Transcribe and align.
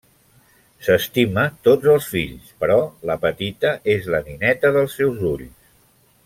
S'estima 0.85 1.43
tots 1.67 1.91
els 1.93 2.07
fills, 2.13 2.49
però 2.63 2.79
la 3.11 3.19
petita 3.27 3.75
és 3.97 4.09
la 4.15 4.23
nineta 4.31 4.73
dels 4.79 4.97
seus 5.03 5.23
ulls. 5.35 5.71